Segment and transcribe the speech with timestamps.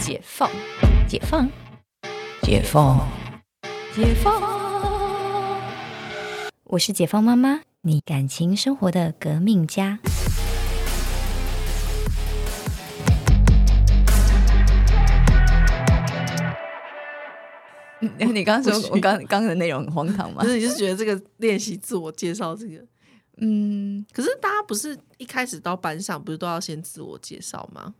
[0.00, 0.50] 解放，
[1.06, 1.46] 解放，
[2.42, 3.06] 解放，
[3.94, 5.60] 解放。
[6.64, 9.98] 我是解放妈妈，你感情生活的革命家。
[18.00, 20.48] 你刚刚说我刚刚刚的内容很荒唐吗不？
[20.48, 22.82] 是，你是觉得这个练习自我介绍这个？
[23.36, 27.94] 嗯，可是大家不是一开始到班上不是都要先自我介绍吗？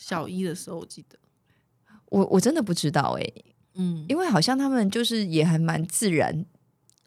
[0.00, 1.18] 小一的时候我记得，
[2.06, 3.32] 我我真的不知道哎、
[3.74, 6.46] 嗯，因为好像他们就是也还蛮自然，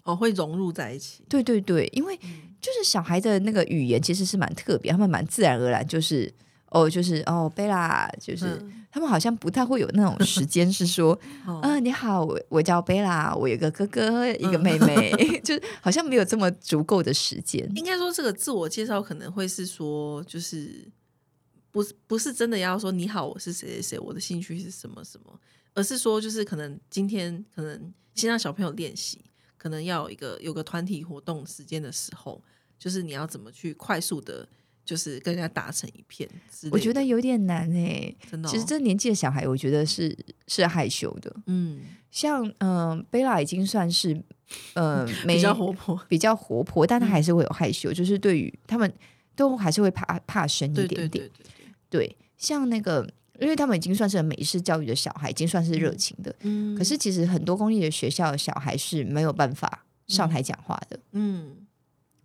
[0.04, 2.16] 哦会融入在一起，对对对，因为
[2.62, 6.32] 就是小孩的那个语言其实是蛮特别，他们蛮自然而然，就是
[6.70, 8.72] 哦，就是哦，贝拉，就是、嗯。
[8.94, 11.60] 他们好像不太会有那种时间是说， 哦。
[11.64, 15.12] 嗯、你好，我我叫贝拉，我有个哥哥，一个妹妹，
[15.44, 17.68] 就是好像没有这么足够的时间。
[17.74, 20.88] 应该说这个自我介绍可能会是说，就是
[21.74, 25.38] 不是不是真的要说你好，我是谁谁谁，我的兴趣是什么什么，
[25.74, 29.20] 而是说就是可能今天可能先让小朋友练习，
[29.58, 32.40] 可能要有一个有个团体活动时间的时候，
[32.78, 34.48] 就是你要怎么去快速的，
[34.86, 36.30] 就是跟人家打成一片。
[36.72, 40.16] 我觉得有点难哎、真的哦、其实这年纪的小孩，我觉得是
[40.48, 41.36] 是害羞的。
[41.48, 44.22] 嗯像嗯，贝拉已经算是
[44.76, 48.94] 呃 比较活泼，比较活泼，但他还是会有害羞，就是对于他们
[49.36, 51.10] 都还是会怕怕生一对点点。
[51.10, 51.63] 对对对
[51.94, 53.08] 对，像那个，
[53.40, 56.36] 因为他们已经算是美式教育的小孩，已经算是热情的。
[56.42, 61.56] 嗯可是其实很多公立的学校的小孩是没有办法上台讲话的，嗯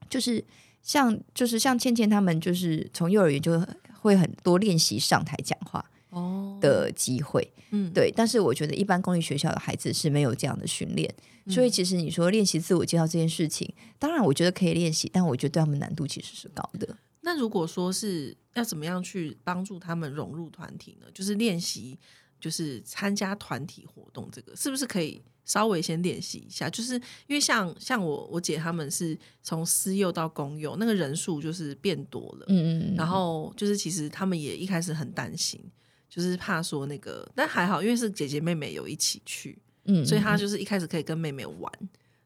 [0.08, 0.42] 就是
[0.83, 3.62] 像就是像倩倩他们，就是从幼儿园就
[4.00, 7.53] 会很多练习上台讲话哦的机会。
[7.70, 11.14] 嗯对，但是我觉得一般公立学校的孩子是没有这样的训练，
[11.48, 16.97] 所以其实你说练习自我介绍这件事情，当然我觉得可以练习，但我觉得对他们难度其实是高的。
[17.28, 21.06] 那如果说是要怎么样去帮助他们融入团体呢？
[21.12, 21.98] 就是练习，
[22.40, 26.70] 就是参加团体活动，这个是不是可以稍微先练习一下？
[26.70, 26.94] 就是
[27.26, 35.60] 因为像像我我姐他们是从私幼到公幼，那个人数就是变多了，嗯嗯，然后就是其实他们也一开始很担心，
[36.08, 41.70] 就是怕说那个，但还好，因为是姐姐妹妹有一起去，嗯，所以他就是一开始可以跟妹妹玩，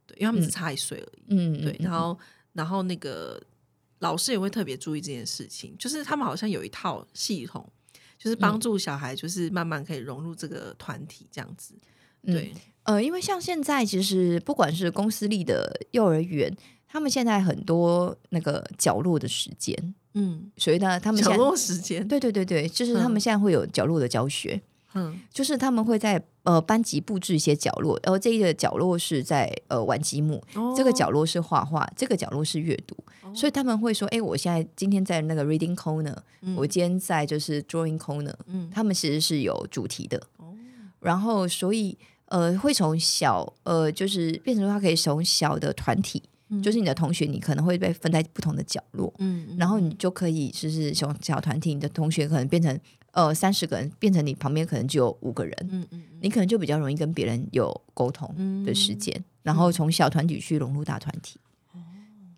[0.07, 1.23] 对，因为他们只差一岁而已。
[1.31, 2.17] 嗯对，然后
[2.53, 3.43] 然后那个
[4.03, 7.67] 老师也会特别注意这件事情，就是他们好像有一套系统，
[8.19, 11.75] 就是帮助小孩，就是慢慢可以融入这个团体这样子。
[12.25, 12.53] 嗯对，
[12.83, 16.55] 呃，因为像现在其实不管是公司立的幼儿园，
[16.87, 24.55] 他们现在很多那个角落的时间，嗯，所以呢，他们角落时间，对对对对，就是他们嗯现在会有角落的教学。
[24.55, 24.63] 嗯
[25.31, 30.75] 就是他们会在呃班级布置一些角落，然后这一个角落是在呃玩积木，哦。
[30.77, 32.97] 这个角落是画画，这个角落是阅读，
[33.35, 36.55] 所以他们会说，哎，我现在今天在那个 reading corner，、嗯。
[36.57, 38.69] 我今天在就是 drawing corner，嗯。
[38.71, 40.55] 他们其实是有主题的，哦。
[41.01, 46.23] 然后所以呃会从小呃就是变成说，他可以从小的团体，
[46.63, 52.79] 就是你的同学，你可能会被分在不同的角落，嗯，然后你就可以就是从小团体，你的同学可能变成
[53.13, 61.39] 呃三十个人，变成你旁边可能只有五个人，嗯嗯你可能就比较容易跟别人有沟通嗯的时间，然后从小团体去融入大团体。
[61.73, 61.79] 哦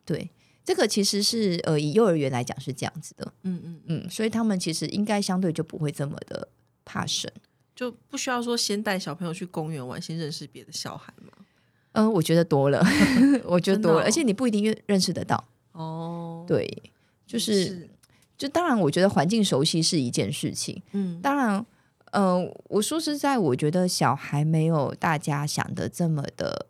[0.05, 0.31] 对，
[0.65, 6.49] 这个其实是呃以幼儿园来讲是这样子的，嗯嗯，嗯，所以他们其实应该相对就不会这么的
[6.84, 7.31] 怕生。
[7.75, 11.33] 就不需要说先带小朋友去公园玩，先认识别的小孩嘛。
[11.93, 12.84] 嗯、我觉得多了，
[13.47, 15.43] 我觉得多了，哦而且你不一定认认识得到。
[15.73, 16.93] 哦，对，
[17.27, 17.89] 就是
[18.44, 20.82] 就当然，我觉得环境熟悉是一件事情。
[20.93, 21.65] 嗯当然，
[22.12, 22.38] 呃，
[22.69, 26.66] 我说实在，我觉得小孩没有大家想的这么的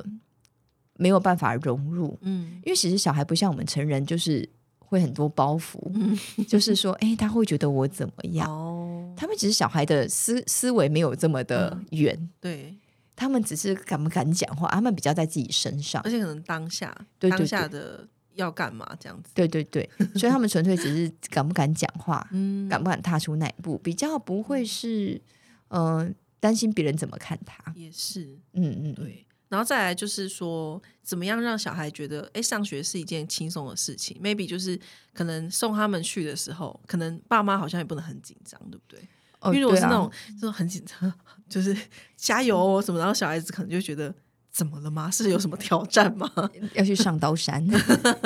[0.97, 4.49] 没有办法融入，嗯因为其实小孩不像我们成人，就是
[4.79, 8.49] 会很多包袱，嗯 就是说，哎，他会觉得我怎么样？
[8.49, 12.73] 哦，他们只是小孩的思思维没有这么的远，对，
[13.17, 16.11] 他们只是敢不敢讲话，他们比较在自己身上而。
[16.11, 25.21] 且可能当下对对当下的要干嘛这样子，对对对，所以他们纯粹只是敢不敢讲话， 嗯敢不敢踏出那一步，比较不会是
[25.69, 26.11] 嗯、呃
[26.41, 27.73] 担心别人怎么看他。
[27.75, 29.27] 也是嗯嗯，对。
[29.49, 34.79] 然后再来就是说，怎么样让小孩觉得，哎，上学是一件轻松的事情？maybe 就是
[35.15, 39.01] 可能送他们去的时候，可能爸妈好像也不能很紧张，对不对？
[39.41, 40.11] 哦因为如果是那种
[40.41, 41.11] 就是很紧张，
[41.49, 41.75] 就是
[42.17, 44.15] 加油哦什么，然后小孩子可能就觉得
[44.55, 45.11] 怎么了吗？
[45.11, 46.31] 是有什么挑战吗？
[46.75, 47.67] 要去上刀山，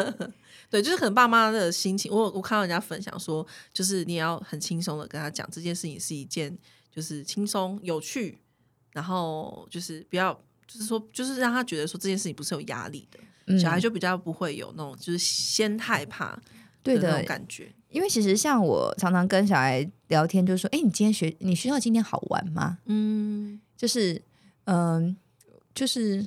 [0.71, 6.55] 对，就是可能爸妈的心情，我我看到人家分享说，就是你也要很轻松的跟他讲这件事情是一件
[6.95, 8.39] 就是轻松有趣，
[8.93, 10.35] 然后就是不要
[10.67, 16.39] 就是说就是让他觉得说这件事情不是有压力的，嗯小孩就比较不会有那种就是先害怕，
[16.83, 17.73] 对的感觉。
[17.89, 22.77] 因为其实像我常常跟小孩聊天，就是说，哎，你今天学你学校今天好玩吗？
[22.85, 24.21] 嗯，就是
[24.65, 25.17] 嗯、
[25.79, 26.27] 就是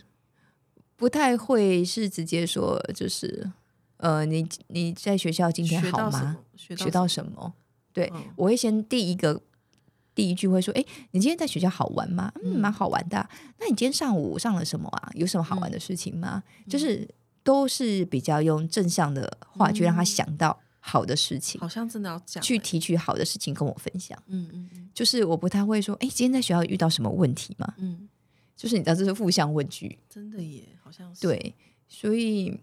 [0.96, 3.50] 不太会是直接说，就是
[3.98, 6.12] 呃，你你在学校今天好吗？
[6.12, 6.38] 学到什么？
[6.56, 7.54] 学学到什么？
[7.94, 9.42] 对，嗯我会先第一个
[10.16, 12.32] 第一句会说：“哎，你今天在学校好玩吗？
[12.44, 15.10] 嗯，嗯蛮好玩的啊、那你今天上午上了什么啊？
[15.16, 16.42] 有什么好玩的事情吗？
[16.66, 17.08] 嗯就是
[17.44, 24.18] 都是比较用正向的话去让他想到好的事情，好像真的要讲去欸提取好的事情跟我分享。
[24.28, 27.74] 嗯嗯嗯就是我不太会说：哎，今天在学校遇到什么问题吗？
[27.78, 28.08] 嗯，
[28.62, 31.22] 就是你知道这是负向问句，真的耶，好像是。
[31.22, 31.56] 对，
[31.88, 32.56] 所以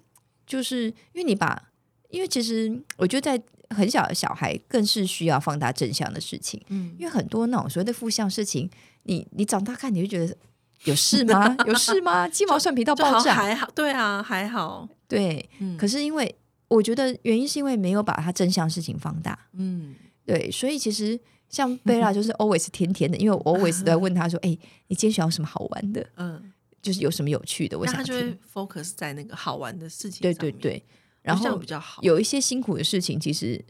[0.47, 1.61] 就是因为你把，
[2.09, 3.43] 因为其实我觉得在
[3.75, 6.63] 很小的小孩更是需要放大正向的事情。
[6.69, 8.71] 嗯，因为很多那种所谓的负向事情，
[9.03, 10.37] 你你长大看，你就觉得
[10.85, 11.57] 有事吗？
[11.67, 12.29] 有事吗？
[12.29, 13.35] 鸡毛蒜皮到爆炸。
[13.35, 14.89] 还好，对啊，还好。
[15.09, 16.33] 对，嗯，可是因为
[16.69, 19.37] 我觉得原因是因为没有把它正向事情放大。
[19.55, 21.19] 嗯，对，所以其实
[21.49, 24.49] 像 贝拉就是 always 甜甜的，因为我 always 都在问他说：“哎、
[24.89, 26.07] 你今天学校有什么好玩的？
[26.17, 26.53] 嗯，
[26.83, 27.79] 就是有什么有趣的？
[27.79, 28.39] 我想他就会听。
[28.53, 30.83] focus 在那个好玩的事情对对对，
[31.23, 32.03] 然后比较好。
[32.03, 33.65] 有一些辛苦的事情，其实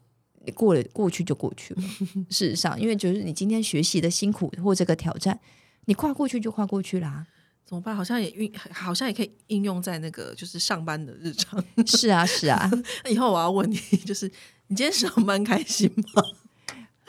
[0.44, 1.82] 你过了过去就过去了。
[2.30, 5.38] 事实上，因为就是你今天学习的辛苦或这个挑战，
[5.86, 7.26] 你跨过去就跨过去啦。
[7.64, 7.94] 怎么办？
[7.94, 11.62] 好像也运，好像也可以应用在那个就是上班的日常。
[11.86, 12.70] 是啊，是啊，
[13.10, 13.76] 以后我要问你，
[14.06, 14.26] 就是
[14.68, 16.22] 你今天上班开心吗？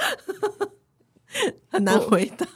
[1.69, 2.47] 很难回答。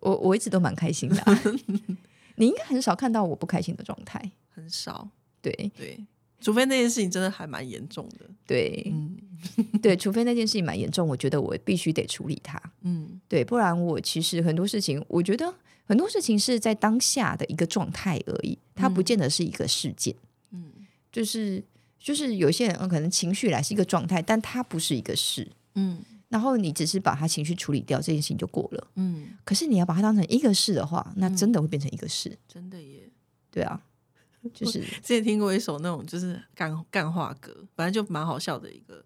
[0.00, 1.42] 我我一直都蛮开心的啊、
[2.36, 4.30] 你应该很少看到我不开心的状态。
[4.48, 5.08] 很少，
[5.40, 5.98] 对对，
[6.40, 8.26] 除非那件事情真的还蛮严重的。
[8.46, 9.16] 对、嗯
[9.82, 12.60] 对，除非那件事情蛮严重，我觉得我必须得处理它。
[12.82, 15.54] 嗯对，不然我其实很多事情，我觉得
[15.84, 20.14] 很多事情是在当下的一个状态而已，它不见得是一个事件。
[20.50, 20.70] 嗯
[21.10, 21.62] 就是
[21.98, 25.50] 就是有些人呃可能情绪来是一个状态，但它不是一个事。
[25.74, 25.98] 嗯
[26.32, 28.88] 然后你只是把他情绪处理掉，这件事情就过了。
[28.96, 32.34] 嗯，可是你要把它当成一个事的话，那嗯真的会变成一个事。
[32.48, 33.06] 真的耶。
[33.50, 33.78] 对啊，
[34.54, 39.04] 就是之前听过一首那种就是干干话歌，反正就蛮好笑的一个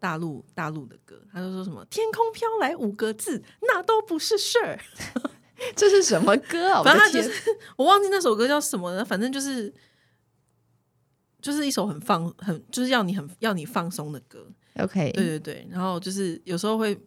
[0.00, 4.80] 大陆大陆的歌，他就说什么“天空飘来五个字，那都不是事儿
[5.76, 7.30] 这是什么歌啊？”，反正他就是
[7.76, 9.70] 我忘记那首歌叫什么了，反正就是
[11.46, 14.44] 就是一首很放很就是要你很要你放松的歌
[14.78, 16.98] ，OK，对对对，然后就是有时候会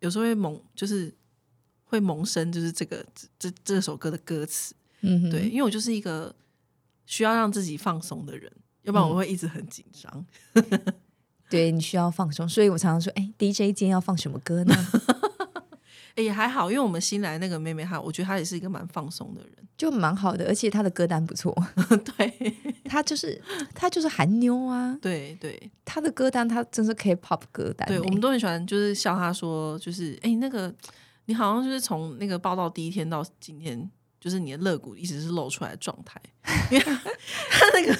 [0.00, 1.10] 有时候会萌就是
[1.84, 6.34] 会萌生就是这个这这这首歌的歌词，嗯哼，对，因为我就是一个
[7.06, 8.52] 需要让自己放松的人，
[8.82, 9.08] 要不然嗯。
[9.08, 10.26] 我会一直很紧张。
[11.48, 14.74] 对你需要放松，所以我常常说，哎，DJ 今天要放什么歌呢？
[16.16, 19.52] 哎、也还好，因为我们新来那个妹妹，哈我觉得她也是一个蛮放松的人。
[19.76, 21.52] 就蛮好的，而且她的歌单不错，
[22.16, 23.40] 对他就是
[23.74, 25.70] 他就是韩妞啊，对对。
[25.84, 30.72] 他的歌单他真是 K-pop 歌单欸，对，我们都很喜欢，就是笑他说，就是哎、那个
[31.26, 33.90] 你好像就是从那个报道第一天到今天，
[34.20, 36.20] 就是你的肋骨一直是露出来的状态，
[36.70, 37.94] 因为她那个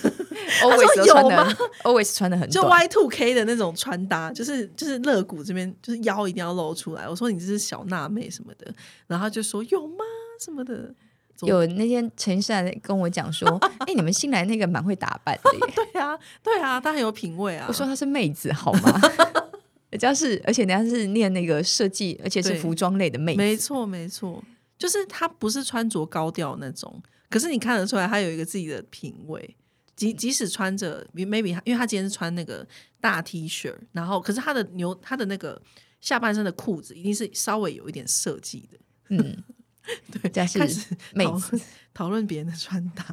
[0.62, 7.08] always 都有穿的吗？always 穿的很就，Y two K 的那种穿搭，就是就是肋骨这边就是腰一定要露出来。
[7.08, 8.74] 我说你这是小娜妹什么的，
[9.06, 10.04] 然后他就说有吗？
[10.40, 10.94] 什么的。
[11.42, 13.48] 有那天陈善跟我讲说，
[13.80, 17.66] 哎，你们新来那个蛮会打扮的耶， 对啊对啊，她很有品味啊。
[17.68, 19.00] 我说她是妹子好吗？
[19.90, 24.42] 人家是，而且人家是念那个设计，而且是服装类的妹子，没错没错，
[24.76, 29.56] 就是她不是穿着高调那种，可是你看得出来她有一个自己的品味。
[29.96, 32.66] 即即使穿着 maybe 因为她今天是穿那个
[33.00, 35.62] 大 T 恤，然后可是她的牛她的那个
[36.00, 38.78] 下半身的裤子一定是稍微有一点设计的。
[39.10, 39.44] 嗯，
[40.10, 41.24] 对，开始讨。
[41.38, 41.62] 论
[41.94, 43.04] 讨论别人的穿搭，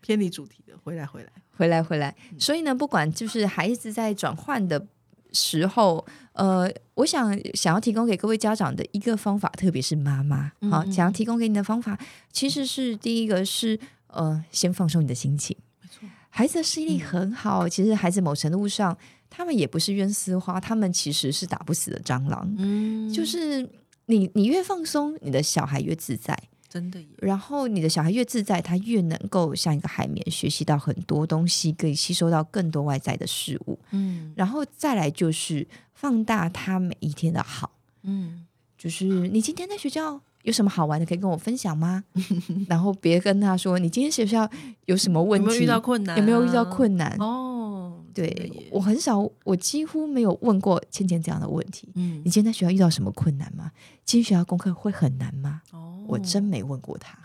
[0.00, 0.74] 偏离主题的。
[0.84, 2.14] 回来回来，回来回来。
[2.32, 4.86] 嗯所以呢，不管就是孩子在转换的
[5.32, 11.98] 时候，呃，我想想要提供给各位家长的一个方法，特别是妈妈，好、嗯嗯想要提供给你的方法，
[12.32, 15.56] 其实是第一个是呃，先放松你的心情。
[15.82, 18.96] 没错，孩子的视力很好，其实孩子某程度上，
[19.28, 22.50] 他们也不是冤丝花，他们其实是打不死的蟑螂。
[22.56, 23.68] 嗯就是
[24.08, 26.36] 你你越放松，你的小孩越自在。
[26.68, 33.78] 真的耶，然后你的小孩越自在，他越能够像一个海绵，学习到很多东西，可以吸收到更多外在的事物。
[33.90, 37.70] 嗯然后再来就是放大他每一天的好，
[38.02, 38.44] 嗯
[38.76, 42.04] 就是你今天在学校有什么好玩的，可以跟我分享吗？
[42.68, 44.46] 然后别跟他说你今天学校
[44.84, 47.16] 有什么问题，有没有遇到困难、啊有没有遇到困难？
[47.18, 47.77] 哦，
[48.26, 51.88] 对我很少，我几乎没有问过倩倩这样的问题。
[51.94, 53.70] 嗯你今天在学校遇到什么困难吗？
[54.04, 55.62] 今天学校功课会很难吗？
[55.72, 57.18] 哦我真没问过他。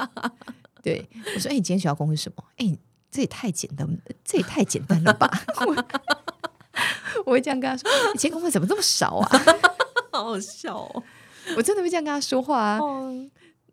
[0.82, 2.44] 对，我说：“哎、你今天学校功课是什么？
[2.58, 2.78] 哎、
[3.10, 3.88] 这也太简单，
[4.24, 5.28] 这也太简单了吧！
[5.66, 5.84] 我
[7.26, 9.28] 我会这样跟他说：“你今天功课怎么这么少啊
[10.12, 11.02] 好好笑哦。？”
[11.56, 12.78] 我真的会这样跟他说话啊。
[12.78, 13.12] 哦，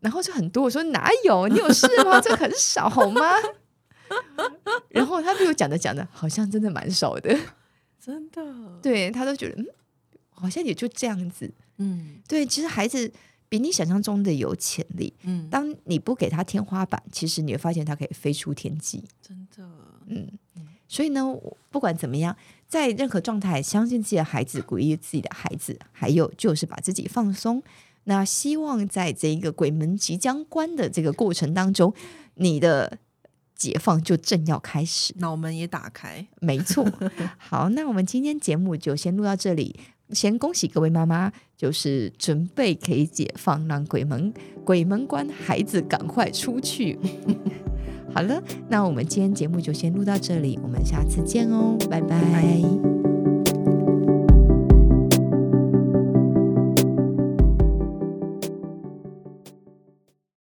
[0.00, 1.46] 然后就很多，我说哪有？
[1.48, 2.18] 你有事吗？
[2.20, 3.22] 这很少好吗？
[4.90, 7.38] 然后他被我讲着讲着，好像真的蛮少的。
[8.00, 8.42] 真的，
[8.82, 9.66] 对他都觉得，嗯，
[10.30, 11.50] 好像也就这样子。
[11.78, 13.10] 嗯对，其实孩子
[13.48, 15.12] 比你想象中的有潜力。
[15.22, 19.04] 嗯，当你不给他天花板，其实你会发现他可以飞出天际。
[19.20, 19.68] 真的，
[20.06, 20.26] 嗯，
[20.88, 21.24] 所以呢，
[21.70, 27.62] 不管怎么样，在任何状态，相信自己的孩子，鼓励自己的孩子，还有就是把自己放松。
[28.04, 31.94] 那希望在这一个鬼门即将关的这个过程当中，
[32.34, 32.98] 你的
[33.62, 35.14] 解放就正要开始。
[35.18, 36.26] 脑门也打开。
[36.40, 36.84] 没错。
[37.38, 39.78] 好，那我们今天节目就先录到这里。
[40.10, 46.98] 先恭喜各位妈妈，就是准备可以解放，让鬼门鬼门关，孩子赶快出去。
[48.12, 52.91] 好了，那我们今天节目就先录到这里，我们下次见哦，拜拜